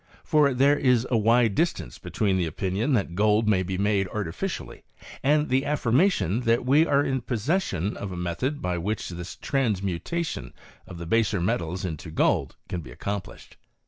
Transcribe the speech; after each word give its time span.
For 0.23 0.55
there 0.55 0.79
is 0.79 1.05
a 1.11 1.17
wide 1.19 1.53
distance 1.53 1.99
between 1.99 2.35
the 2.35 2.47
opinion 2.47 2.93
that 2.93 3.13
gold 3.13 3.47
may 3.47 3.61
be 3.61 3.77
made 3.77 4.07
artificially 4.07 4.83
and 5.21 5.47
the 5.47 5.63
affirmation 5.63 6.39
that 6.41 6.65
we 6.65 6.87
are 6.87 7.03
in 7.05 7.21
possession 7.21 7.95
of 7.95 8.11
a 8.11 8.17
method 8.17 8.63
by 8.63 8.79
which 8.79 9.09
this 9.09 9.35
transmu* 9.35 10.01
tation 10.01 10.53
of 10.87 10.97
the 10.97 11.05
baser 11.05 11.39
metals 11.39 11.85
into 11.85 12.09
gold 12.09 12.55
can 12.67 12.81
be 12.81 12.89
accom 12.89 13.23
plished. 13.23 13.57